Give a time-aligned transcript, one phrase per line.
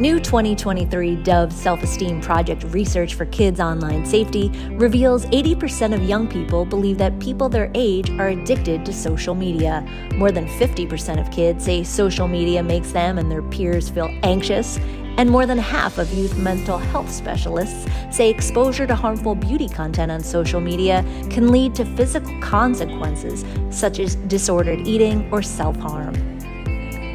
[0.00, 6.26] New 2023 Dove Self Esteem Project research for kids' online safety reveals 80% of young
[6.26, 9.86] people believe that people their age are addicted to social media.
[10.14, 14.78] More than 50% of kids say social media makes them and their peers feel anxious.
[15.18, 20.10] And more than half of youth mental health specialists say exposure to harmful beauty content
[20.10, 26.29] on social media can lead to physical consequences such as disordered eating or self harm.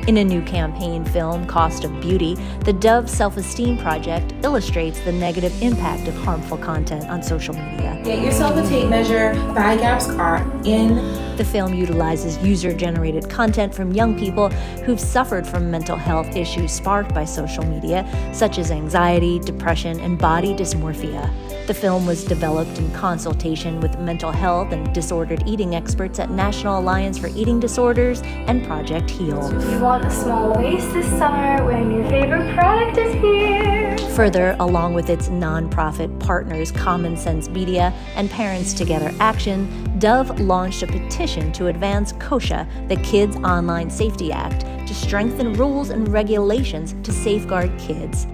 [0.08, 5.12] In a new campaign film, Cost of Beauty, the Dove Self Esteem Project illustrates the
[5.12, 8.00] negative impact of harmful content on social media.
[8.06, 9.34] Get yourself a tape measure.
[9.56, 10.98] Thigh gaps are in.
[11.38, 14.50] The film utilizes user generated content from young people
[14.86, 20.20] who've suffered from mental health issues sparked by social media, such as anxiety, depression, and
[20.20, 21.28] body dysmorphia.
[21.68, 26.78] The film was developed in consultation with mental health and disordered eating experts at National
[26.78, 29.52] Alliance for Eating Disorders and Project Heal.
[29.72, 33.98] You want a small waist this summer when your favorite product is here.
[34.10, 39.68] Further, along with its nonprofit partners Common Sense Media and Parents Together Action,
[39.98, 45.90] Dove launched a petition to advance KOSA, the Kids Online Safety Act, to strengthen rules
[45.90, 48.28] and regulations to safeguard kids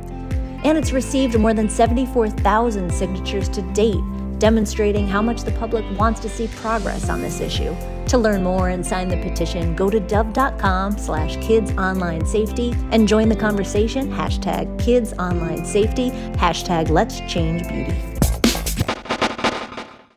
[0.64, 4.02] and it's received more than 74,000 signatures to date,
[4.40, 7.76] demonstrating how much the public wants to see progress on this issue.
[8.08, 13.36] To learn more and sign the petition, go to dove.com slash kidsonlinesafety and join the
[13.36, 18.11] conversation, hashtag kidsonlinesafety, hashtag let's change beauty.